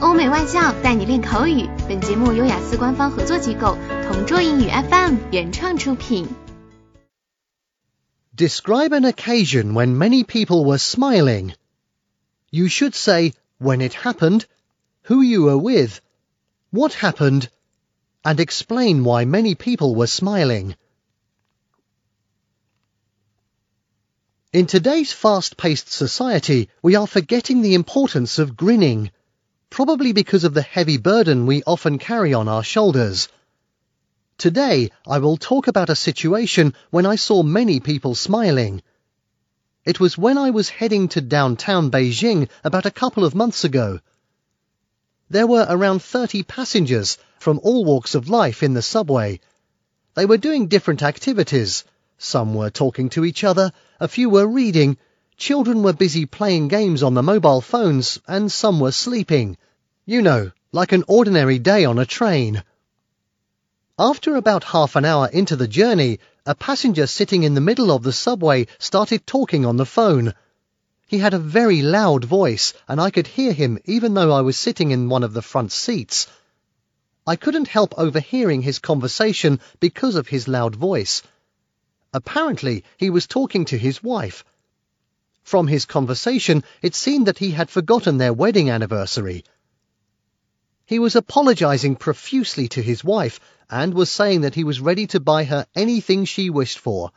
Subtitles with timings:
[0.00, 1.68] 欧美外教带你练口语。
[1.88, 6.28] 本节目由雅思官方合作机构同桌英语 FM 原创出品。
[8.36, 11.54] Describe an occasion when many people were smiling.
[12.50, 14.44] You should say when it happened,
[15.08, 16.00] who you were with,
[16.70, 17.48] what happened,
[18.22, 20.74] and explain why many people were smiling.
[24.52, 29.10] In today's fast-paced society, we are forgetting the importance of grinning
[29.76, 33.28] probably because of the heavy burden we often carry on our shoulders.
[34.38, 38.82] Today, I will talk about a situation when I saw many people smiling.
[39.84, 44.00] It was when I was heading to downtown Beijing about a couple of months ago.
[45.28, 49.40] There were around 30 passengers from all walks of life in the subway.
[50.14, 51.84] They were doing different activities.
[52.16, 54.96] Some were talking to each other, a few were reading,
[55.36, 59.58] Children were busy playing games on the mobile phones, and some were sleeping.
[60.08, 62.62] You know, like an ordinary day on a train.
[63.98, 68.04] After about half an hour into the journey, a passenger sitting in the middle of
[68.04, 70.32] the subway started talking on the phone.
[71.08, 74.56] He had a very loud voice, and I could hear him even though I was
[74.56, 76.28] sitting in one of the front seats.
[77.26, 81.24] I couldn't help overhearing his conversation because of his loud voice.
[82.12, 84.44] Apparently, he was talking to his wife,
[85.46, 89.44] from his conversation, it seemed that he had forgotten their wedding anniversary.
[90.86, 95.20] He was apologizing profusely to his wife and was saying that he was ready to
[95.20, 97.10] buy her anything she wished for.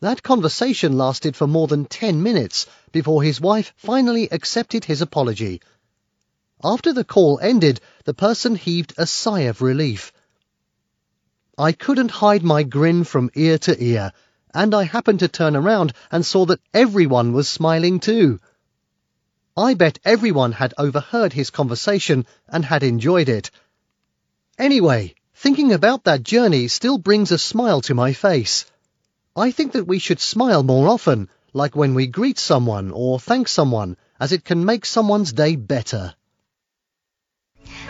[0.00, 5.62] That conversation lasted for more than ten minutes before his wife finally accepted his apology.
[6.62, 10.12] After the call ended, the person heaved a sigh of relief.
[11.56, 14.12] I couldn't hide my grin from ear to ear
[14.54, 18.40] and I happened to turn around and saw that everyone was smiling too.
[19.56, 23.52] I bet everyone had overheard his conversation and had enjoyed it.
[24.58, 28.66] Anyway, thinking about that journey still brings a smile to my face.
[29.36, 33.46] I think that we should smile more often, like when we greet someone or thank
[33.46, 36.14] someone, as it can make someone's day better.